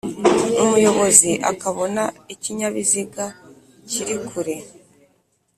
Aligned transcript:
Umuyobozi 0.63 1.31
akabona 1.51 2.03
ikinyabiziga 2.33 3.25
kiri 3.89 4.15
kure 4.27 4.57